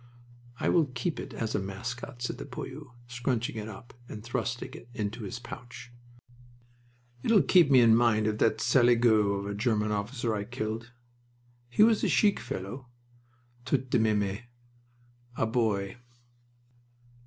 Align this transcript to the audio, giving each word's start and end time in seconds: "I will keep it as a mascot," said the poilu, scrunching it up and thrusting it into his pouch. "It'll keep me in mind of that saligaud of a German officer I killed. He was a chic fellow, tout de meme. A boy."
"I 0.59 0.67
will 0.67 0.87
keep 0.87 1.19
it 1.19 1.31
as 1.31 1.53
a 1.53 1.59
mascot," 1.59 2.23
said 2.23 2.39
the 2.39 2.45
poilu, 2.45 2.89
scrunching 3.05 3.55
it 3.57 3.69
up 3.69 3.93
and 4.09 4.23
thrusting 4.23 4.73
it 4.73 4.89
into 4.95 5.25
his 5.25 5.37
pouch. 5.37 5.91
"It'll 7.21 7.43
keep 7.43 7.69
me 7.69 7.81
in 7.81 7.95
mind 7.95 8.25
of 8.25 8.39
that 8.39 8.61
saligaud 8.61 9.29
of 9.41 9.45
a 9.45 9.53
German 9.53 9.91
officer 9.91 10.33
I 10.33 10.45
killed. 10.45 10.89
He 11.69 11.83
was 11.83 12.03
a 12.03 12.07
chic 12.09 12.39
fellow, 12.39 12.87
tout 13.63 13.91
de 13.91 13.99
meme. 13.99 14.39
A 15.35 15.45
boy." 15.45 15.97